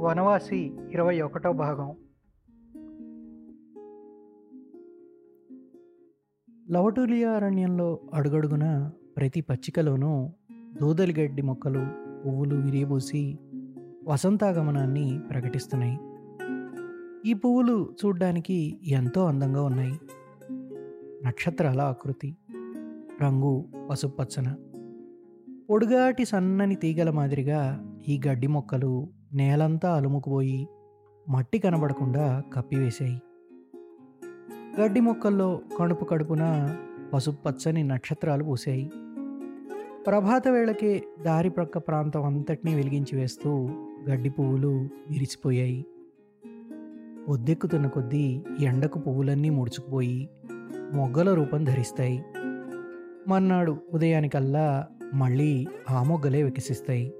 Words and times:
వనవాసి 0.00 0.72
ఇరవై 0.90 1.20
ఒకటో 1.20 1.52
భాగం. 1.52 1.96
లవటూలియా 6.70 7.30
అరణ్యంలో 7.30 8.00
అడుగడుగున 8.14 8.90
ప్రతి 9.16 9.40
పచ్చికలోనూ 9.40 10.30
దూదలి 10.80 11.20
గడ్డి 11.20 11.42
మొక్కలు 11.42 11.86
పువ్వులు 12.26 12.56
విరియబూసి 12.56 13.38
వసంతాగమనాన్ని 14.04 15.20
ప్రకటిస్తున్నాయి. 15.30 15.98
ఈ 17.30 17.34
పువ్వులు 17.34 17.96
చూడ్డానికి 18.04 18.80
ఎంతో 18.82 19.24
అందంగా 19.24 19.62
ఉన్నాయి. 19.62 20.00
నక్షత్రాల 21.26 21.80
ఆకృతి 21.80 22.36
రంగు 23.22 23.68
పసుపచ్చన 23.90 24.71
పొడుగాటి 25.70 26.24
సన్నని 26.24 26.74
తీగల 26.74 27.10
మాదిరిగా 27.10 27.92
ఈ 28.08 28.20
గడ్డి 28.26 28.46
మొక్కలు 28.46 29.08
నేలంతా 29.34 29.96
అలుముకుపోయి 29.96 30.68
మట్టి 31.28 31.58
కనబడకుండా 31.58 32.42
కప్పివేశాయి 32.54 33.22
గడ్డి 34.80 35.00
మొక్కల్లో 35.00 35.60
కడుపు 35.78 36.04
కడుపున 36.04 36.76
పసుపచ్చని 37.14 37.84
నక్షత్రాలు 37.84 38.44
పూసాయి 38.44 38.90
ప్రభాత 40.06 40.48
వేళకే 40.48 41.02
దారి 41.22 41.50
ప్రక్క 41.50 41.78
ప్రాంతం 41.78 42.24
అంతటినీ 42.24 42.74
వెలిగించి 42.74 43.18
వేస్తూ 43.18 43.68
గడ్డి 44.10 44.30
పువ్వులు 44.30 44.88
విరిసిపోయాయి. 45.10 45.86
ఒద్దెక్కుతున్న 47.28 47.86
కొద్దీ 47.86 48.42
ఎండకు 48.60 48.98
పువ్వులన్నీ 48.98 49.50
ముడుచుకుపోయి 49.50 50.30
మొగ్గల 50.92 51.34
రూపం 51.34 51.64
ధరిస్తాయి. 51.64 52.24
మర్నాడు 53.28 53.76
ఉదయానికల్లా 53.92 54.86
మళ్ళీ 55.14 55.66
ఆ 55.90 56.02
మొగ్గలే 56.02 56.42
వికసిస్తాయి. 56.42 57.14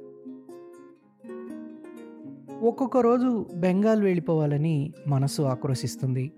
ఒక్కొక్క 2.61 2.97
రోజు 2.97 3.47
బెంగాల్ 3.56 4.03
వెళ్ళిపోవాలని 4.03 4.92
మనస్సు 5.08 5.42
ఆక్రోశిస్తుంది. 5.42 6.33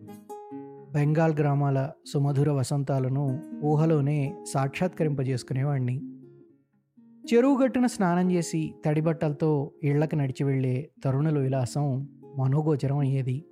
బెంగాల్ 0.92 1.34
గ్రామాల 1.34 1.91
సుమధుర 2.06 2.51
వసంతాలను 2.51 3.42
ఊహలోనే 3.64 4.45
సాక్షాత్కరింపజేసుకునేవాణ్ణి. 4.53 6.01
చెరువు 7.34 7.62
గట్టున 7.62 7.86
స్నానం 7.86 8.33
చేసి 8.33 8.75
తడిబట్టలతో 8.86 9.70
ఇళ్ళకు 9.83 10.14
నడిచి 10.14 10.45
వెళ్ళే 10.45 10.91
తరుణుల 11.05 11.39
విలాసం 11.39 12.09
మనోగోచరం 12.39 12.98
అయ్యేది. 12.98 13.45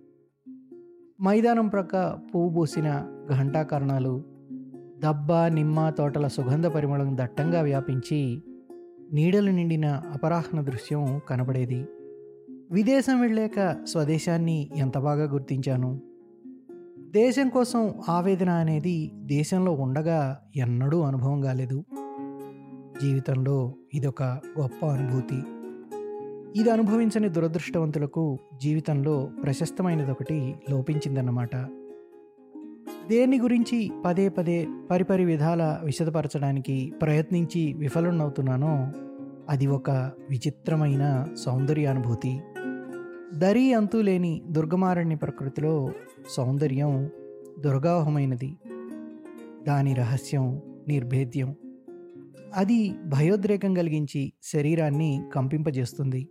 మైదానం 1.23 1.69
ప్రక్క 1.69 2.19
పువ్వు 2.35 2.49
పూసిన 2.49 3.07
ఘంటాకరణాలు 3.39 4.32
దబ్బ 5.05 5.33
నిమ్మ 5.33 5.91
తోటల 5.91 6.27
సుగంధ 6.27 6.67
పరిమళం 6.67 7.17
దట్టంగా 7.17 7.61
వ్యాపించి 7.61 8.43
నీడలు 9.13 9.51
నిండిన 9.51 9.85
అపరాహ్న 9.85 10.61
దృశ్యం 10.61 11.21
కనబడేది. 11.29 11.87
విదేశం 12.71 13.21
వెళ్ళాక 13.21 13.77
స్వదేశాన్ని 13.85 14.71
ఎంత 14.77 14.99
బాగా 14.99 15.33
గుర్తించాను? 15.33 16.01
దేశం 16.99 17.49
కోసం 17.49 17.95
ఆవేదన 18.09 18.51
అనేది 18.51 19.13
దేశంలో 19.15 19.73
ఉండగా 19.73 20.39
ఎన్నడూ 20.57 21.01
అనుభవం 21.01 21.41
కాలేదు. 21.41 21.85
జీవితంలో 23.03 23.75
ఇదొక 23.95 24.23
గొప్ప 24.61 24.87
అనుభూతి. 24.87 25.43
ఇది 26.61 26.71
అనుభవించని 26.71 27.29
దురదృష్టవంతులకు 27.29 28.39
జీవితంలో 28.63 29.31
ప్రశస్తమైనదొకటి 29.43 30.55
లోపించిందన్నమాట. 30.71 31.57
దేని 33.09 33.41
గురించి 33.41 33.91
పదే 34.05 34.29
పదే 34.29 34.69
పరిపరి 34.91 35.25
విధాల 35.25 35.81
విశదపరచడానికి 35.85 36.93
ప్రయత్నించి 37.03 37.73
విఫలనవుతున్నానో 37.73 38.93
అది 39.49 39.67
ఒక 39.67 39.91
విచిత్రమైన 40.31 41.27
సౌందర్యానుభూతి. 41.35 42.41
దరి 43.35 43.75
అంతు 43.75 43.97
లేని 43.97 44.43
దుర్గమారణ్య 44.51 45.17
ప్రకృతిలో 45.17 45.91
సౌందర్యం 46.29 47.11
దుర్గాహమైనది. 47.61 48.57
దాని 49.69 49.95
రహస్యం 49.95 50.61
నిర్భేద్యం. 50.89 51.55
అది 52.55 52.95
భయోద్రేకం 53.07 53.75
కలిగించి 53.75 54.33
శరీరాన్ని 54.43 55.23
కంపింపజేస్తుంది. 55.35 56.29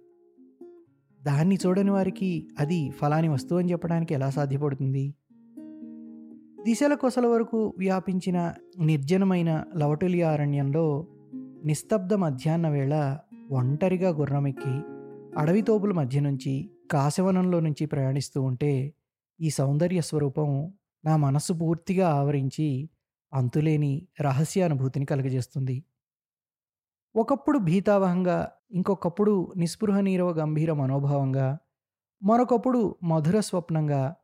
దాన్ని 1.23 1.57
చూడని 1.65 1.91
వారికి 1.91 2.47
అది 2.59 2.89
ఫలాని 2.89 3.29
వస్తువు 3.29 3.59
అని 3.59 3.71
చెప్పడానికి 3.71 4.13
ఎలా 4.13 4.29
సాధ్యపడుతుంది? 4.29 5.13
దిశల 6.63 6.93
కొసల 6.93 7.25
వరకు 7.25 7.73
వ్యాపించిన 7.77 8.53
నిర్జనమైన 8.79 9.63
లవటులి 9.77 10.23
అరణ్యంలో 10.23 11.07
నిస్తబ్ద 11.65 12.13
మధ్యాహ్న 12.13 12.69
వేళ 12.69 13.17
ఒంటరిగా 13.51 14.09
గుర్రమెక్కి 14.09 14.81
అడవితోపుల 15.39 15.91
మధ్య 15.91 16.19
నుంచి 16.19 16.69
కాశవనంలో 16.91 17.59
నుంచి 17.59 17.85
ప్రయాణిస్తూ 17.85 18.41
ఉంటే 18.41 18.93
ఈ 19.41 19.49
సౌందర్య 19.49 20.01
స్వరూపం 20.01 20.73
నా 21.05 21.17
మనస్సు 21.17 21.53
పూర్తిగా 21.53 22.09
ఆవరించి 22.09 22.89
అంతులేని 23.33 24.07
రహస్యానుభూతిని 24.21 25.05
కలుగజేస్తుంది. 25.05 25.83
ఒకప్పుడు 27.15 27.57
భీతావహంగా 27.57 28.51
ఇంకొకప్పుడు 28.71 29.53
నిస్పృహ 29.57 29.99
నీరవ 29.99 30.31
గంభీర 30.31 30.73
మనోభావంగా 30.73 31.57
మరొకప్పుడు 32.23 32.95
మధుర 33.03 33.39
స్వప్నంగా 33.39 34.15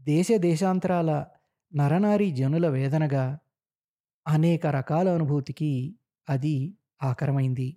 దేశ 0.00 0.28
దేశాంతరాల 0.36 1.24
నరనారీ 1.74 2.30
జనుల 2.30 2.68
వేదనగా 2.68 3.38
అనేక 4.26 4.66
రకాల 4.66 5.08
అనుభూతికి 5.08 5.96
అది 6.28 6.76
ఆకరమైంది 7.02 7.76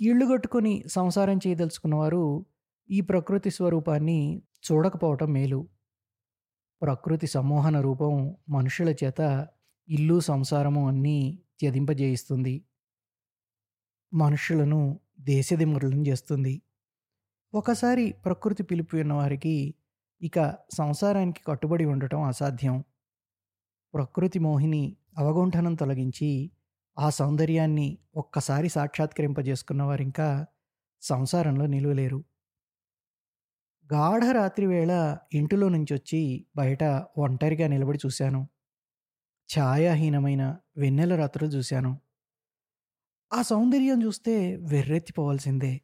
ఇళ్ళు 0.00 0.26
కట్టుకొని 0.32 0.84
సంసారం 0.88 1.40
చేయదలుచుకున్నవారు 1.46 2.46
ఈ 2.90 3.00
ప్రకృతి 3.00 3.50
స్వరూపాన్ని 3.50 4.42
చూడకపోవటం 4.64 5.32
మేలు. 5.32 5.68
ప్రకృతి 6.82 7.26
సమ్మోహన 7.26 7.80
రూపం 7.80 8.36
మనుషుల 8.48 8.94
చేత 9.04 9.48
ఇల్లు 9.88 10.20
సంసారము 10.20 10.88
అన్నీ 10.88 11.38
త్యదింపజేయిస్తుంది 11.60 12.64
మనుషులను 14.12 15.00
దేశదిమరులను 15.20 16.04
చేస్తుంది. 16.08 16.62
ఒకసారి 17.54 18.12
ప్రకృతి 18.24 18.62
పిలుపు 18.62 18.96
విన్నవారికి 18.96 19.74
ఇక 20.22 20.56
సంసారానికి 20.72 21.40
కట్టుబడి 21.46 21.84
ఉండటం 21.84 22.22
అసాధ్యం. 22.22 22.84
ప్రకృతి 23.94 24.38
మోహిని 24.38 24.96
అవగుంఠనం 25.18 25.74
తొలగించి 25.74 26.50
ఆ 26.98 27.10
సౌందర్యాన్ని 27.10 27.98
ఒక్కసారి 28.16 28.68
సాక్షాత్కరింపజేసుకున్న 28.68 29.82
వారింకా 29.82 30.46
సంసారంలో 31.02 31.66
నిలువలేరు. 31.66 32.24
గాఢ 33.92 34.24
రాత్రి 34.24 34.66
వేళ 34.66 34.92
ఇంటిలో 35.32 35.68
నుంచి 35.68 35.94
వచ్చి 35.94 36.46
బయట 36.56 36.84
ఒంటరిగా 37.18 37.68
నిలబడి 37.68 37.98
చూశాను. 38.06 38.48
ఛాయాహీనమైన 39.50 40.56
వెన్నెల 40.76 41.14
రాత్రులు 41.14 41.50
చూశాను. 41.50 42.00
ఆ 43.32 43.42
సౌందర్యం 43.42 44.02
చూస్తే 44.02 44.56
వెర్రెత్తిపోవాల్సిందే. 44.56 45.80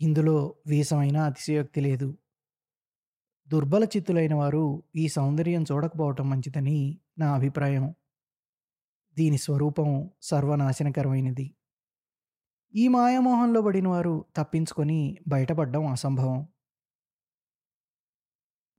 ఇందులో 0.00 0.54
వీసమైన 0.66 1.16
అతిశయోక్తి 1.16 1.80
లేదు. 1.80 2.08
దుర్బల 3.52 3.84
చిత్తులైన 3.84 4.34
వారు 4.34 4.82
ఈ 4.96 5.08
సౌందర్యం 5.08 5.62
చూడకపోవటం 5.62 6.30
మంచిదని 6.30 6.98
నా 7.18 7.34
అభిప్రాయం. 7.34 7.94
దీని 9.18 9.38
స్వరూపం 9.38 10.10
సర్వనాశనకరమైనది. 10.22 11.54
ఈ 12.74 12.88
మాయామోహంలో 12.88 13.62
పడిన 13.62 13.88
వారు 13.88 14.24
తప్పించుకొని 14.36 15.18
బయటపడడం 15.28 15.86
అసంభవం. 15.86 16.46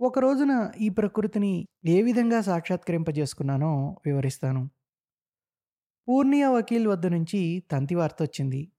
ఒక 0.01 0.19
రోజున 0.19 0.71
ఈ 0.81 0.89
ప్రకృతిని 0.89 1.67
ఏ 1.85 2.01
విధంగా 2.01 2.41
సాక్షాత్కరింపజేసుకున్నానో 2.41 3.97
వివరిస్తాను. 4.05 4.69
పూర్ణియా 6.07 6.49
వకీల్ 6.51 6.87
వద్ద 6.87 7.07
నుంచి 7.07 7.63
తంతి 7.71 7.95
వార్త 7.95 8.17
వచ్చింది. 8.21 8.71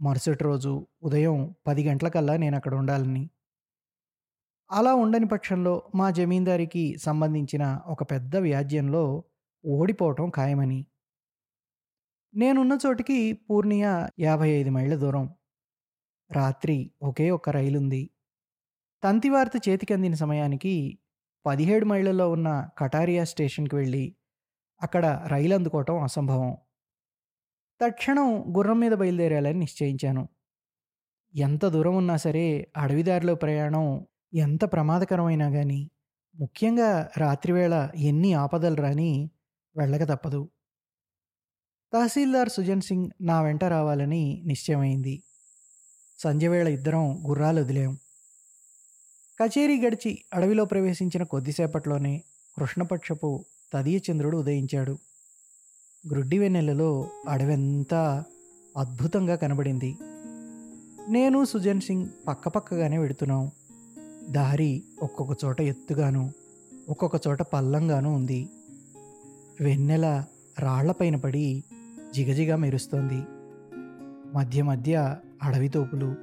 మరుసటి 0.00 0.44
రోజు 0.44 0.86
ఉదయం 1.02 1.54
పది 1.66 1.88
గంటలకల్లా 1.88 2.36
నేను 2.36 2.56
అక్కడ 2.56 2.74
ఉండాలని. 2.74 3.30
అలా 4.70 4.94
ఉండని 4.94 5.26
పక్షంలో 5.26 5.90
మా 5.94 6.10
జమీందారికి 6.10 6.96
సంబంధించిన 6.98 7.80
ఒక 7.86 8.02
పెద్ద 8.02 8.36
వ్యాజ్యంలో 8.36 9.24
ఓడిపోవటం 9.66 10.30
ఖాయమని. 10.30 10.86
నేనున్న 12.34 12.78
చోటికి 12.86 13.32
పూర్ణియా 13.32 14.10
యాభై 14.20 14.48
ఐదు 14.48 14.70
మైళ్ళ 14.70 14.94
దూరం. 14.94 15.34
రాత్రి 16.32 16.90
ఒకే 17.02 17.30
ఒక్క 17.30 17.50
రైలుంది. 17.50 18.10
తంతివార్త 19.04 19.50
చేతికందిన 19.56 19.72
చేతికి 19.72 19.94
అందిన 19.94 20.14
సమయానికి 20.14 20.98
పదిహేడు 21.46 21.86
మైళ్ళలో 21.86 22.30
ఉన్న 22.30 22.68
కటారియా 22.78 23.24
స్టేషన్కి 23.24 23.76
వెళ్ళి 23.76 24.16
అక్కడ 24.82 25.24
రైలు 25.26 25.54
అందుకోవటం 25.54 26.02
అసంభవం. 26.02 26.56
తక్షణం 27.80 28.56
గుర్రం 28.56 28.80
మీద 28.80 28.92
బయలుదేరాలని 28.92 29.58
నిశ్చయించాను. 29.58 30.28
ఎంత 31.36 31.66
దూరం 31.66 31.96
ఉన్నా 31.96 32.16
సరే 32.16 32.72
అడవిదారిలో 32.76 33.34
ప్రయాణం 33.34 34.06
ఎంత 34.36 34.64
ప్రమాదకరమైనా 34.64 35.50
కానీ 35.50 35.90
ముఖ్యంగా 36.36 37.10
రాత్రివేళ 37.18 37.90
ఎన్ని 37.96 38.32
ఆపదలు 38.32 38.76
రాని 38.76 39.30
వెళ్ళక 39.76 40.04
తప్పదు. 40.04 40.48
తహసీల్దార్ 41.92 42.48
సుజన్ 42.48 42.80
సింగ్ 42.80 43.10
నా 43.20 43.42
వెంట 43.42 43.64
రావాలని 43.64 44.42
నిశ్చయమైంది. 44.46 45.22
సంధ్యవేళ 46.18 46.68
ఇద్దరం 46.68 47.30
గుర్రాలు 47.30 47.60
వదిలేం. 47.60 47.98
కచేరీ 49.42 49.80
గడిచి 49.80 50.24
అడవిలో 50.34 50.64
ప్రవేశించిన 50.64 51.22
కొద్దిసేపట్లోనే 51.22 52.22
కృష్ణపక్షపు 52.58 53.44
తదియ 53.72 53.98
చంద్రుడు 54.10 54.38
ఉదయించాడు. 54.38 54.98
గ్రుడ్డి 56.10 56.38
వెన్నెలలో 56.38 57.10
అడవంతా 57.28 58.24
అద్భుతంగా 58.76 59.36
కనబడింది. 59.36 59.96
నేను 61.08 61.44
సుజన్ 61.44 61.80
సింగ్ 61.80 62.08
పక్కపక్కగానే 62.28 62.98
వెడుతున్నాం. 62.98 63.52
దారి 64.30 64.82
ఒక్కొక్క 65.02 65.44
చోట 65.44 65.60
ఎత్తుగాను 65.60 66.32
ఒక్కొక్క 66.88 67.28
చోట 67.28 67.42
పల్లంగాను 67.42 68.14
ఉంది. 68.14 68.48
వెన్నెల 69.60 70.24
రాళ్ళపైన 70.58 71.16
పడి 71.16 71.64
జిగజిగా 72.14 72.56
మెరుస్తోంది. 72.56 73.22
మధ్య 74.34 74.62
మధ్య 74.62 75.16
అడవి 75.42 75.68
తోపులు 75.68 76.14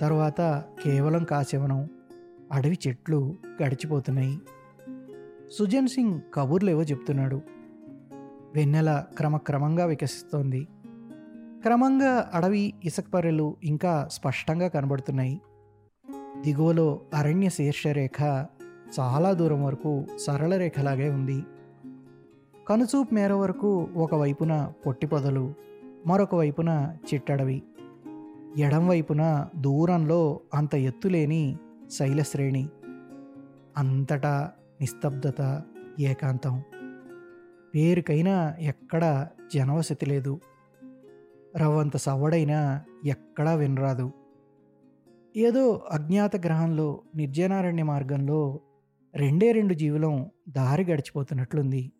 తరువాత 0.00 0.64
కేవలం 0.84 1.24
కాశవనం 1.24 1.88
అడవి 2.52 2.78
చెట్లు 2.88 3.36
గడిచిపోతున్నాయి. 3.62 4.38
సుజన్ 5.58 5.88
సింగ్ 5.88 6.20
కబుర్లేవో 6.34 6.82
చెప్తున్నాడు. 6.82 7.40
వెన్నెల 8.54 9.04
క్రమక్రమంగా 9.16 9.84
వికసిస్తోంది. 9.84 10.68
క్రమంగా 11.62 12.30
అడవి 12.34 12.74
ఇసుకపర్రెలు 12.84 13.56
ఇంకా 13.64 14.08
స్పష్టంగా 14.12 14.68
కనబడుతున్నాయి. 14.68 15.40
దిగువలో 16.40 17.00
అరణ్య 17.14 17.48
శీర్షరేఖ 17.48 18.22
చాలా 19.00 19.32
దూరం 19.32 19.64
వరకు 19.64 20.06
సరళ 20.18 20.56
రేఖలాగే 20.56 21.10
ఉంది. 21.10 21.44
కనుచూపు 22.68 23.14
మేర 23.14 23.32
వరకు 23.32 23.88
ఒకవైపున 23.96 24.72
పొట్టి 24.86 25.06
పొదలు 25.06 25.54
మరొక 26.06 26.34
వైపున 26.34 26.96
చిట్టడవి. 27.14 27.62
ఎడం 28.56 28.88
వైపున 28.88 29.46
దూరంలో 29.56 30.40
అంత 30.54 30.74
ఎత్తులేని 30.74 31.56
శైలశ్రేణి. 31.90 32.68
అంతటా 33.76 34.50
నిస్తబ్దత 34.80 35.62
ఏకాంతం. 36.00 36.62
పేరుకైనా 37.74 38.54
ఎక్కడ 38.58 39.28
జనవసతి 39.54 40.06
లేదు. 40.06 40.40
రవ్వంత 41.56 41.96
సవ్వడైనా 41.96 42.80
ఎక్కడా 43.04 43.54
వినరాదు. 43.54 44.10
ఏదో 45.36 45.88
అజ్ఞాత 45.90 46.36
గ్రహంలో 46.36 47.02
నిర్జనారణ్య 47.16 47.82
మార్గంలో 47.82 48.60
రెండే 49.14 49.52
రెండు 49.52 49.74
జీవులం 49.74 50.30
దారి 50.48 50.84
గడిచిపోతున్నట్లుంది. 50.84 51.92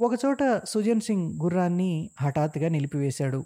ఒకచోట 0.00 0.62
సుజన్ 0.64 1.00
సింగ్ 1.00 1.40
గుర్రాన్ని 1.42 2.10
హఠాత్తుగా 2.20 2.68
నిలిపివేశాడు. 2.68 3.44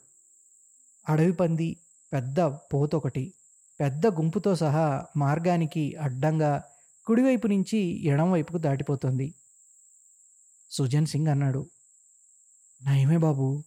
అడవి 1.09 1.33
పంది 1.33 1.77
పెద్ద 2.13 2.41
పోతొకటి 2.41 3.35
పెద్ద 3.81 4.07
గుంపుతో 4.07 4.55
సహా 4.55 5.07
మార్గానికి 5.17 5.97
అడ్డంగా 5.97 6.63
కుడివైపు 7.07 7.47
నుంచి 7.47 7.79
ఎడంవైపుకు 8.07 8.59
దాటిపోతుంది. 8.59 9.35
సుజన్ 10.71 11.07
సింగ్ 11.07 11.29
అన్నాడు 11.29 11.67
నయమే 12.85 13.17
బాబు 13.17 13.65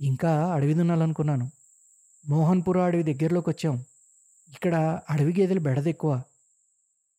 ఇంకా 0.00 0.52
అడవి 0.54 0.74
దున్నాలనుకున్నాను. 0.74 1.61
మోహన్పుర 2.24 2.78
అడవి 2.78 3.02
దగ్గరలోకి 3.02 3.50
వచ్చాం 3.50 3.84
ఇక్కడ 4.48 4.74
అడవి 5.10 5.32
గేదెలు 5.40 5.60
బెడదెక్కువ. 5.60 6.22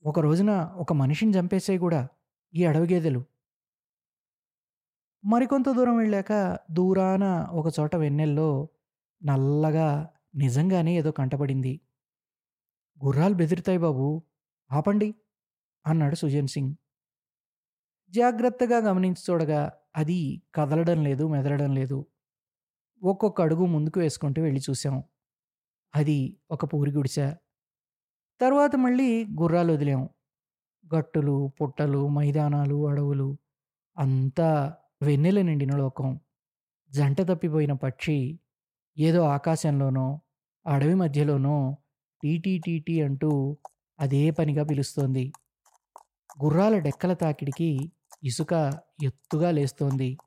ఒక 0.06 0.20
రోజున 0.20 0.52
ఒక 0.76 0.94
మనిషిని 0.94 1.32
చంపేసాయి 1.32 1.80
కూడా 1.80 2.08
ఈ 2.54 2.66
అడవి 2.66 2.94
గేదెలు. 2.94 3.22
మరికొంత 5.26 5.70
దూరం 5.70 5.98
వెళ్ళాక 5.98 6.60
దూరాన 6.72 7.48
ఒక 7.52 7.74
చోట 7.80 7.96
వెన్నెల్లో 7.96 8.70
నల్లగా 9.22 10.10
నిజంగానే 10.36 10.98
ఏదో 10.98 11.12
కంటపడింది. 11.12 11.82
గుర్రాలు 13.06 13.34
బెదిరుతాయి 13.34 13.78
బాబు 13.78 14.24
ఆపండి 14.72 15.16
అన్నాడు 15.88 16.16
సుజన్ 16.16 16.48
సింగ్. 16.48 16.74
జాగ్రత్తగా 18.12 18.78
గమనించి 18.78 19.32
చూడగా 19.32 19.72
అది 19.96 20.42
కదలడం 20.56 21.04
లేదు 21.04 21.28
మెదలడం 21.28 21.74
లేదు. 21.74 22.06
ఒక్కొక్క 23.04 23.42
అడుగు 23.42 23.66
ముందుకు 23.66 24.00
వేసుకుంటూ 24.00 24.42
వెళ్ళి 24.42 24.62
చూసాం. 24.70 25.04
అది 25.96 26.38
ఒక 26.52 26.66
పూరి 26.66 26.92
గుడిసె. 26.92 27.36
తర్వాత 28.42 28.76
మళ్ళీ 28.76 29.26
గుర్రాలు 29.26 29.74
వదిలాం. 29.74 30.10
గట్టులు 30.96 31.52
పుట్టలు 31.62 32.08
మైదానాలు 32.08 32.88
అడవులు 32.88 33.38
అంతా 33.98 34.74
వెన్నెల 35.02 35.42
నిండిన 35.42 35.76
లోకం. 35.76 36.20
జంట 36.92 37.22
తప్పిపోయిన 37.22 37.74
పక్షి 37.74 38.40
ఏదో 38.98 39.22
ఆకాశంలోనో 39.22 40.22
అడవి 40.68 40.94
మధ్యలోనో 40.94 41.78
టీటీటీటీ 42.24 43.02
అంటూ 43.02 43.58
అదే 44.00 44.32
పనిగా 44.32 44.64
పిలుస్తోంది. 44.64 45.34
గుర్రాల 46.44 46.78
డెక్కల 46.78 47.14
తాకిడికి 47.14 47.92
ఇసుక 48.24 48.80
ఎత్తుగా 49.04 49.52
లేస్తోంది. 49.52 50.18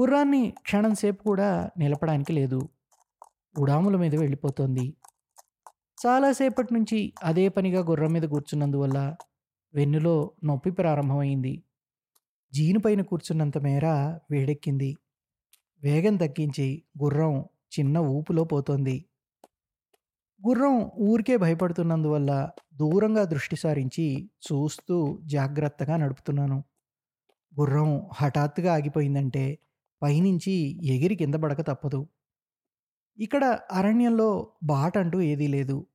గుర్రాన్ని 0.00 0.54
క్షణం 0.62 0.94
సేపు 0.94 1.22
కూడా 1.22 1.70
నిలపడానికి 1.78 2.32
లేదు. 2.32 2.68
ఉడాముల 3.58 3.96
మీద 3.96 4.14
వెళ్ళిపోతోంది. 4.14 4.94
చాలాసేపటి 6.06 6.74
నుంచి 6.74 7.14
అదే 7.22 7.48
పనిగా 7.48 7.80
గుర్రం 7.80 8.12
మీద 8.12 8.22
కూర్చున్నందువల్ల 8.22 9.16
వెన్నులో 9.74 10.30
నొప్పి 10.44 10.70
ప్రారంభమైంది. 10.70 11.62
జీను 12.52 12.80
పైన 12.80 13.02
కూర్చున్నంత 13.02 13.58
మేర 13.58 13.86
వేడెక్కింది. 14.30 14.96
వేగం 15.82 16.16
తగ్గించి 16.16 16.82
గుర్రం 17.02 17.40
చిన్న 17.78 17.98
ఊపులో 17.98 18.44
పోతోంది. 18.44 19.04
గుర్రం 20.48 20.90
ఊరికే 20.98 21.36
భయపడుతున్నందువల్ల 21.36 22.50
దూరంగా 22.74 23.24
దృష్టి 23.24 23.56
సారించి 23.56 24.30
చూస్తూ 24.52 25.18
జాగ్రత్తగా 25.24 25.96
నడుపుతున్నాను. 25.96 26.64
గుర్రం 27.60 28.08
హఠాత్తుగా 28.14 28.74
ఆగిపోయిందంటే 28.74 29.58
పైనుంచి 30.02 30.52
ఎగిరి 30.94 31.16
కింద 31.16 31.34
పడక 31.34 31.60
తప్పదు. 31.60 32.08
ఇక్కడ 33.18 33.58
అరణ్యంలో 33.72 34.52
బాట 34.64 34.98
అంటూ 34.98 35.20
ఏదీ 35.20 35.46
లేదు. 35.46 35.86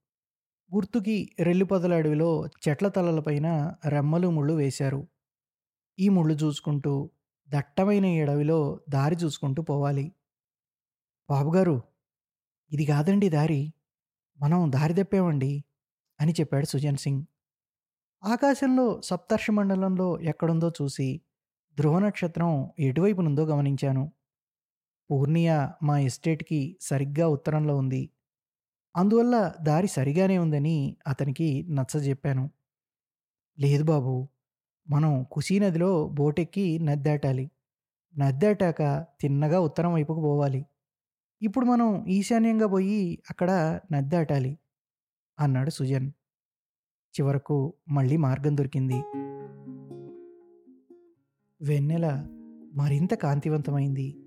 గుర్తుకి 0.76 1.36
రెల్లిపొదల 1.40 1.94
అడవిలో 1.94 2.48
చెట్ల 2.48 2.88
తలలపైన 2.88 3.76
రెమ్మలు 3.88 4.30
ముళ్ళు 4.30 4.54
వేశారు. 4.54 5.08
ఈ 6.00 6.10
ముళ్ళు 6.10 6.34
చూసుకుంటూ 6.34 7.10
దట్టమైన 7.50 8.06
ఈ 8.06 8.22
అడవిలో 8.22 8.80
దారి 8.90 9.16
చూసుకుంటూ 9.16 9.62
పోవాలి. 9.62 10.14
బాబుగారు 11.30 11.82
ఇది 12.72 12.86
కాదండి 12.86 13.30
దారి. 13.30 13.74
మనం 14.40 14.72
దారి 14.72 14.94
తప్పామండి 14.94 15.64
అని 16.20 16.32
చెప్పాడు 16.32 16.66
సుజన్ 16.66 16.98
సింగ్. 16.98 17.24
ఆకాశంలో 18.24 19.02
సప్తర్షి 19.02 19.52
మండలంలో 19.52 20.20
ఎక్కడుందో 20.20 20.72
చూసి 20.82 21.22
ధ్రువ 21.78 22.00
నక్షత్రం 22.00 22.70
ఎటువైపు 22.80 23.22
నుందో 23.22 23.46
గమనించాను. 23.46 24.12
పూర్ణియా 25.12 25.74
మా 25.84 26.00
ఎస్టేట్కి 26.00 26.78
సరిగ్గా 26.82 27.28
ఉత్తరంలో 27.28 27.78
ఉంది. 27.78 28.10
అందువల్ల 28.96 29.54
దారి 29.62 29.88
సరిగానే 29.88 30.38
ఉందని 30.38 30.98
అతనికి 31.08 31.68
నచ్చజెప్పాను 31.70 32.50
లేదు 33.60 33.84
బాబు 33.84 34.28
మనం 34.90 35.26
కుసీ 35.32 35.60
నదిలో 35.60 36.10
బోటెక్కి 36.10 36.80
నది 36.80 37.04
దాటాలి. 37.04 37.52
నది 38.18 38.38
దాటాక 38.38 39.06
తిన్నగా 39.22 39.60
ఉత్తరం 39.60 39.94
వైపుకు 39.94 40.22
పోవాలి. 40.22 40.66
ఇప్పుడు 41.42 41.66
మనం 41.66 42.06
ఈశాన్యంగా 42.06 42.68
పోయి 42.68 43.24
అక్కడ 43.30 43.80
నది 43.92 44.10
దాటాలి 44.10 44.58
అన్నాడు 45.40 45.70
సుజన్. 45.70 46.12
చివరకు 47.20 47.74
మళ్ళీ 47.90 48.18
మార్గం 48.18 48.58
దొరికింది. 48.58 49.21
వెన్నెల 51.62 52.28
మరింత 52.74 53.14
కాంతివంతమైంది. 53.14 54.18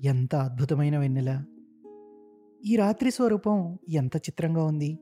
ఎంత 0.00 0.34
అద్భుతమైన 0.34 0.98
వెన్నెల! 0.98 1.44
ఈ 2.64 2.76
రాత్రి 2.76 3.10
స్వరూపం 3.10 3.78
ఎంత 3.88 4.16
చిత్రంగా 4.16 4.64
ఉంది! 4.64 4.98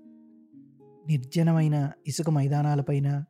నిర్జనమైన 1.07 1.93
ఇసుక 2.07 2.31
మైదానాలపైన 2.31 3.25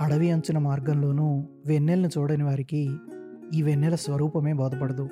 అడవి 0.00 0.30
అంచున 0.30 0.58
మార్గంలోనూ 0.58 1.48
వెన్నెలను 1.66 2.08
చూడని 2.18 2.44
వారికి 2.44 2.90
ఈ 3.54 3.62
వెన్నెల 3.62 3.94
స్వరూపమే 3.94 4.52
బోధపడదు. 4.52 5.08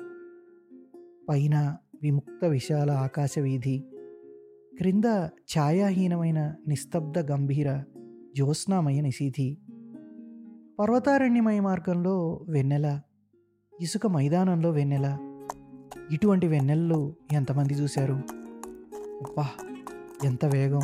పైన 1.29 1.77
విముక్త 2.03 2.45
విశాల 2.45 2.91
ఆకాశ 2.91 3.39
వీధి 3.39 3.83
క్రింద 4.77 5.05
ఛాయాహీనమైన 5.57 6.55
నిస్తబ్ద 6.67 7.31
గంభీర 7.31 7.69
జ్యోత్స్నామయ 8.35 9.01
నిశీధి 9.01 9.57
పర్వతారణ్యమయ 10.81 11.59
మార్గంలో 11.59 12.45
వెన్నెల 12.49 12.99
ఇసుక 13.79 14.07
మైదానంలో 14.07 14.69
వెన్నెల. 14.69 15.17
ఇటువంటి 16.11 16.47
వెన్నెలలు 16.47 17.15
ఎంతమంది 17.31 17.73
చూశారు? 17.73 18.13
అబ్బా 19.21 19.49
ఎంత 20.23 20.45
వేగం! 20.45 20.81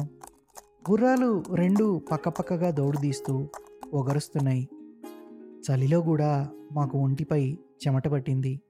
గుర్రాలు 0.91 1.43
రెండు 1.55 2.01
పక్కపక్కగా 2.11 2.71
దౌడుదీస్తూ 2.71 3.47
ఒగరుస్తున్నాయి. 3.93 4.69
చలిలో 5.61 6.01
కూడా 6.01 6.49
మాకు 6.71 6.97
ఒంటిపై 6.97 7.53
చెమట 7.53 8.07
పట్టింది. 8.07 8.61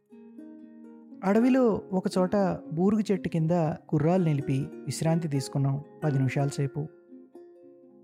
అడవిలో 1.24 1.82
ఒకచోట 1.94 2.36
బూరుగు 2.74 3.04
చెట్టు 3.12 3.30
కింద 3.30 3.52
గుర్రాలు 3.94 4.24
నిలిపి 4.24 4.60
విశ్రాంతి 4.60 5.28
తీసుకున్నాం 5.28 5.84
పది 6.04 6.18
నిమిషాల 6.18 6.48
సేపు. 6.48 6.80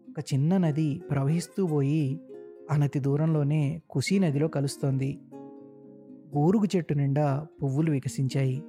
ఒక 0.09 0.33
చిన్న 0.33 0.57
నది 0.57 1.01
ప్రవహిస్తూ 1.11 1.67
పోయి 1.67 2.19
అనతి 2.71 2.99
దూరంలోనే 2.99 3.81
కుసీ 3.89 4.19
నదిలో 4.19 4.47
కలుస్తోంది. 4.47 5.19
బూరుగు 6.33 6.65
చెట్టు 6.75 6.93
నిండా 6.93 7.47
పువ్వులు 7.63 7.91
వికసించాయి. 7.91 8.63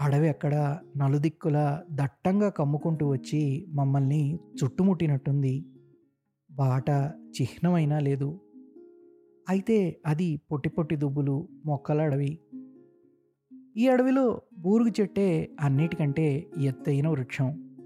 అడవి 0.00 0.28
అక్కడ 0.28 0.78
నలుదిక్కులా 0.96 1.82
దట్టంగా 1.92 2.48
కమ్ముకుంటూ 2.48 3.08
వచ్చి 3.08 3.66
మమ్మల్ని 3.68 4.38
చుట్టుముట్టినట్టుంది. 4.64 5.64
బాట 6.50 6.90
చిహ్నమైనా 7.40 7.98
లేదు. 7.98 8.40
అయితే 9.48 10.00
అది 10.06 10.36
పొట్టి 10.36 10.68
పొట్టి 10.68 10.96
దుబ్బులు 10.96 11.48
మొక్కల 11.66 12.02
అడవి. 12.02 12.38
ఈ 13.76 13.88
అడవిలో 13.88 14.40
బూరుగు 14.58 14.88
చెట్టే 14.88 15.50
అన్నిటికంటే 15.60 16.46
ఎత్తైన 16.62 17.08
వృక్షం. 17.08 17.76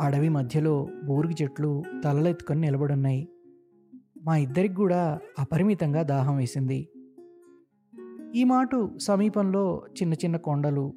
అడవి 0.00 0.28
మధ్యలో 0.28 0.88
బూరుగు 1.04 1.42
చెట్లు 1.42 1.82
తలలెత్తుకొని 2.04 2.60
నిలబడున్నాయి. 2.60 3.28
మా 4.26 4.36
ఇద్దరికి 4.36 4.74
కూడా 4.74 5.20
అపరిమితంగా 5.38 6.02
దాహం 6.02 6.36
వేసింది. 6.36 6.88
ఈ 8.34 8.44
మాటు 8.44 8.98
సమీపంలో 8.98 9.86
చిన్న 10.02 10.14
చిన్న 10.14 10.36
కొండలు. 10.36 10.94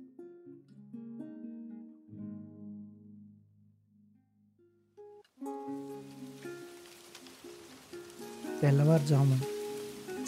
తెల్లవారుజాము 8.61 9.39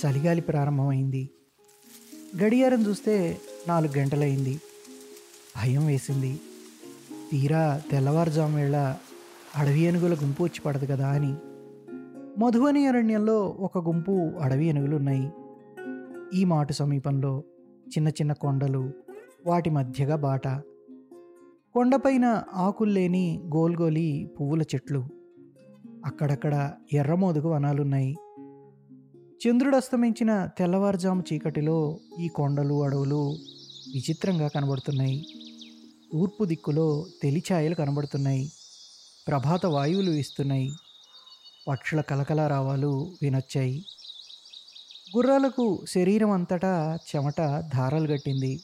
చలిగాలి 0.06 0.42
ప్రారంభమైంది. 0.42 1.30
గడియారం 2.44 2.86
చూస్తే 2.86 3.42
నాలుగు 3.68 4.00
గంటలైంది. 4.00 4.62
భయం 5.58 5.86
వేసింది. 5.86 6.40
తీరా 7.32 7.82
తెల్లవారుజాము 7.92 8.58
వేళ 8.58 8.96
అడవి 9.56 9.80
ఏనుగుల 9.80 10.14
గుంపు 10.14 10.44
వచ్చి 10.44 10.62
పడదు 10.62 10.86
కదా 10.86 11.10
అని 11.10 11.36
మధువని 12.38 12.88
అరణ్యంలో 12.88 13.46
ఒక 13.46 13.78
గుంపు 13.78 14.12
అడవి 14.42 14.66
ఏనుగులు 14.66 14.96
ఉన్నాయి 14.96 15.32
ఈ 16.34 16.44
మాటు 16.44 16.74
సమీపంలో 16.74 17.44
చిన్న 17.88 18.08
చిన్న 18.08 18.34
కొండలు 18.34 18.92
వాటి 19.46 19.70
మధ్యగా 19.70 20.16
బాట. 20.16 20.48
కొండపైన 21.74 22.44
ఆకుల్లేని 22.54 23.42
గోల్గోలి 23.56 24.30
పువ్వుల 24.40 24.62
చెట్లు. 24.62 25.08
అక్కడక్కడ 26.06 26.72
ఎర్రమోదుగు 26.94 27.48
వనాలున్నాయి. 27.48 28.16
చంద్రుడు 29.48 29.76
అస్తమించిన 29.76 30.50
తెల్లవారుజాము 30.58 31.24
చీకటిలో 31.34 32.00
ఈ 32.20 32.28
కొండలు 32.28 32.84
అడవులు 32.84 33.30
విచిత్రంగా 33.96 34.48
కనబడుతున్నాయి. 34.48 35.26
తూర్పు 36.14 36.46
దిక్కులో 36.46 37.06
తెలిఛాయలు 37.24 37.76
కనబడుతున్నాయి. 37.76 38.52
ప్రభాత 39.28 39.66
వాయువులు 39.66 40.12
వీస్తున్నాయి. 40.12 40.72
పక్షుల 41.68 42.02
కలకలారావాలు 42.02 43.18
వినొచ్చాయి. 43.22 43.78
గుర్రాలకు 45.18 45.86
శరీరం 45.88 46.32
అంతటా 46.32 46.98
చెమట 47.10 47.42
ధారలు 47.74 48.08
గట్టింది. 48.08 48.60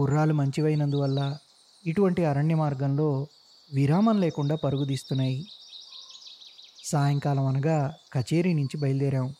గుర్రాలు 0.00 0.34
మంచివైనందువల్ల 0.34 1.38
ఇటువంటి 1.86 2.24
అరణ్య 2.24 2.54
మార్గంలో 2.54 3.26
విరామం 3.72 4.20
లేకుండా 4.20 4.56
పరుగుదీస్తున్నాయి 4.56 5.38
సాయంకాలం 6.84 7.46
అనగా 7.46 7.78
కచేరీ 8.12 8.52
నుంచి 8.52 8.76
బయలుదేరాం. 8.76 9.34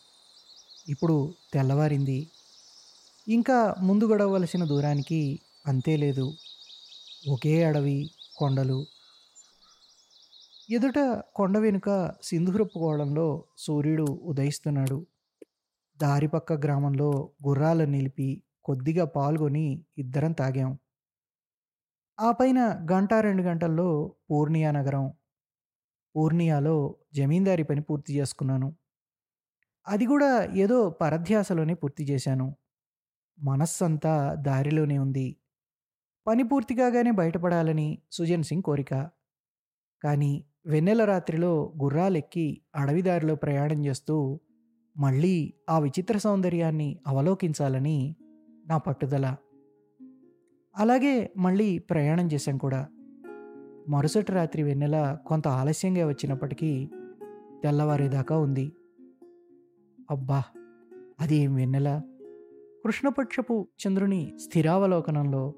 ఇప్పుడు 0.89 1.17
తెల్లవారింది. 1.55 2.19
ఇంకా 3.29 3.75
ముందు 3.81 4.05
గడవలసిన 4.05 4.65
దూరానికి 4.65 5.21
అంతే 5.67 5.97
లేదు. 5.97 6.27
ఒకే 7.29 7.65
అడవి 7.65 7.99
కొండలు 8.37 8.79
ఎదుట 10.71 11.23
కొండ 11.35 11.59
వెనుక 11.59 12.13
సింధూరపు 12.23 12.79
గోళంలో 12.79 13.45
సూర్యుడు 13.59 14.03
ఉదయిస్తున్నాడు. 14.03 15.07
దారి 15.97 16.29
పక్క 16.29 16.53
గ్రామంలో 16.53 17.31
గుర్రాలు 17.47 17.85
నిలిపి 17.85 18.43
కొద్దిగా 18.65 19.05
పాల్గొని 19.05 19.85
ఇద్దరం 19.99 20.33
తాగాం. 20.33 20.79
ఆ 22.21 22.33
పైన 22.33 22.87
గంట 22.93 23.15
రెండు 23.15 23.43
గంటల్లో 23.43 24.15
పూర్ణియా 24.31 24.71
నగరం. 24.71 25.13
పూర్ణియాలో 26.17 26.97
జమీందారీ 27.15 27.63
పని 27.63 27.81
పూర్తి 27.81 28.17
చేసుకున్నాను. 28.19 28.77
అది 29.89 30.07
కూడా 30.07 30.45
ఏదో 30.45 30.91
పరధ్యాసలోనే 30.91 31.75
పూర్తి 31.75 32.05
చేశాను. 32.05 32.57
మనస్సంతా 33.39 34.35
దారిలోనే 34.35 34.99
ఉంది. 34.99 35.37
పని 36.27 36.43
పూర్తి 36.43 36.75
కాగానే 36.75 37.11
బయటపడాలని 37.11 37.99
సుజన్ 38.13 38.43
సింగ్ 38.43 38.63
కోరిక. 38.63 39.11
కానీ 40.05 40.45
వెన్నెల 40.67 41.05
రాత్రిలో 41.05 41.73
గుర్రాలెక్కి 41.83 42.61
అడవి 42.77 43.03
దారిలో 43.03 43.35
ప్రయాణం 43.35 43.85
చేస్తూ 43.87 44.41
మళ్ళీ 44.99 45.53
ఆ 45.71 45.79
విచిత్ర 45.79 46.19
సౌందర్యాన్ని 46.19 46.99
అవలోకించాలని 47.07 48.17
నా 48.69 48.79
పట్టుదల. 48.79 49.37
అలాగే 50.77 51.33
మళ్ళీ 51.37 51.79
ప్రయాణం 51.79 52.29
చేశాం 52.33 52.59
కూడా. 52.59 52.87
మరుసటి 53.89 54.33
రాత్రి 54.33 54.63
వెన్నెల 54.63 55.19
కొంత 55.27 55.49
ఆలస్యంగా 55.49 56.07
వచ్చినప్పటికీ 56.07 56.91
తెల్లవారేదాకా 57.63 58.39
ఉంది. 58.39 58.73
అబ్బా! 60.11 60.43
అది 61.21 61.37
ఏం 61.37 61.55
వెన్నెల? 61.55 62.03
కృష్ణపక్షపు 62.85 63.69
చంద్రుని 63.87 64.33
స్థిరావలోకనంలో 64.39 65.55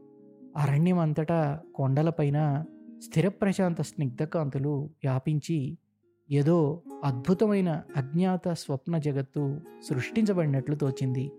అరణ్యం 0.57 0.99
అంతటా 0.99 1.61
కొండలపైన 1.75 2.65
స్థిర 3.03 3.29
ప్రశాంత 3.29 3.81
స్నిగ్ధకాంతులు 3.81 4.69
వ్యాపించి 4.85 5.79
ఏదో 6.31 6.83
అద్భుతమైన 7.05 7.83
అజ్ఞాత 7.97 8.49
స్వప్న 8.49 8.99
జగత్తు 8.99 9.61
సృష్టించబడినట్లు 9.89 10.75
తోచింది. 10.75 11.31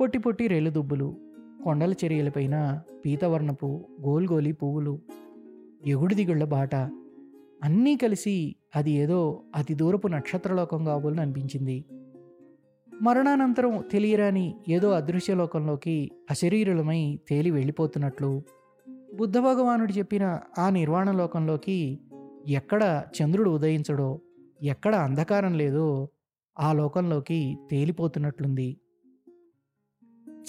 పొట్టి 0.00 0.18
పొట్టి 0.18 0.46
రేలుదుబ్బులు 0.46 1.16
కొండల 1.64 1.92
చర్యలపైన 1.92 2.82
పీతవర్ణపు 3.04 3.84
గోల్గోలి 4.00 4.52
పువ్వులు 4.52 5.00
ఎగుడుదిగుళ్ళ 5.86 6.44
బాట 6.44 6.74
అన్నీ 7.64 7.96
కలిసి 7.96 8.56
అది 8.76 8.90
ఏదో 8.90 9.42
అతి 9.56 9.74
దూరపు 9.74 10.08
నక్షత్రలోకం 10.08 10.84
కాబోలని 10.84 11.20
అనిపించింది. 11.20 11.84
మరణానంతరం 13.02 13.84
తెలియరాని 13.92 14.54
ఏదో 14.68 14.90
అదృశ్యలోకంలోకి 14.90 16.10
అశరీరులమై 16.30 17.18
తేలి 17.28 17.50
వెళ్ళిపోతున్నట్లు 17.50 18.42
బుద్ధ 19.14 19.38
భగవానుడు 19.38 19.92
చెప్పిన 19.92 20.40
ఆ 20.58 20.70
నిర్వాణ 20.70 21.10
లోకంలోకి 21.10 22.00
ఎక్కడ 22.48 23.04
చంద్రుడు 23.16 23.50
ఉదయించడో 23.50 24.20
ఎక్కడ 24.62 24.94
అంధకారం 24.94 25.54
లేదో 25.54 26.08
ఆ 26.60 26.72
లోకంలోకి 26.72 27.58
తేలిపోతున్నట్లుంది. 27.70 28.80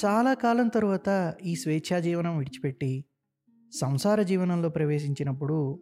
చాలా 0.05 0.33
కాలం 0.33 0.67
తరువాత 0.67 1.33
ఈ 1.45 1.55
స్వేచ్ఛా 1.55 1.99
జీవనం 1.99 2.37
విడిచిపెట్టి 2.37 3.05
సంసార 3.73 4.21
జీవనంలో 4.21 4.69
ప్రవేశించినప్పుడు 4.69 5.79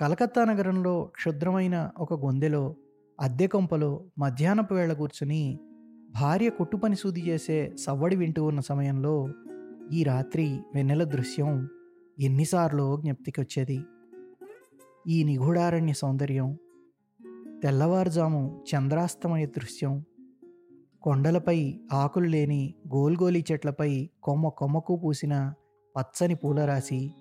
కలకత్తా 0.00 0.44
నగరంలో 0.44 1.04
క్షుద్రమైన 1.04 1.90
ఒక 1.98 2.14
గొందెలో 2.14 2.76
అద్దె 3.20 3.46
కొంపలో 3.46 4.04
మధ్యాహ్నపు 4.18 4.74
వేళ 4.74 4.92
కూర్చుని 4.92 5.58
భార్య 6.10 6.50
కుట్టుపని 6.50 6.96
సూది 6.96 7.20
చేసే 7.20 7.76
సవ్వడి 7.78 8.16
వింటూ 8.16 8.44
ఉన్న 8.44 8.60
సమయంలో 8.60 9.28
ఈ 9.92 10.04
రాత్రి 10.04 10.60
వెన్నెల 10.74 11.04
దృశ్యం 11.04 11.68
ఎన్నిసార్లు 12.20 13.00
జ్ఞప్తికొచ్చేది? 13.00 13.84
ఈ 15.06 15.24
నిగూఢారణ్య 15.24 15.92
సౌందర్యం 15.92 16.58
తెల్లవారుజాము 17.62 18.64
చంద్రాస్తమయ 18.70 19.46
దృశ్యం 19.46 20.04
కొండలపై 21.02 21.80
ఆకులు 21.92 22.26
లేని 22.26 22.74
గోల్గోలి 22.88 23.44
చెట్లపై 23.52 24.10
కొమ్మ 24.22 24.48
కొమ్మకు 24.48 24.96
పూసిన 24.96 25.54
పచ్చని 25.98 26.34
పూలరాశి 26.34 27.14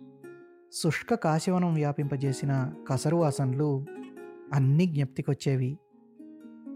శుష్క 0.73 1.13
కాశివనం 1.13 1.73
వ్యాపింపజేసిన 1.73 2.73
కసరువాసనలు 2.87 3.85
అన్నీ 4.53 4.85
జ్ఞప్తికొచ్చేవి. 4.85 5.77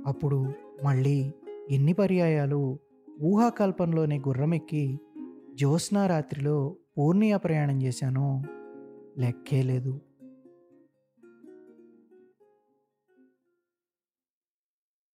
అప్పుడు 0.08 0.54
మళ్ళీ 0.84 1.34
ఎన్ని 1.72 1.94
పర్యాయాలు 1.94 2.80
ఊహాకల్పంలోనే 3.22 4.18
గుర్రమెక్కి 4.18 5.00
జ్యోత్స్నారాత్రిలో 5.56 6.76
పూర్ణియా 6.98 7.38
ప్రయాణం 7.38 7.82
చేశానో 7.82 8.26
లెక్కే 9.18 9.62
లేదు. 9.64 9.94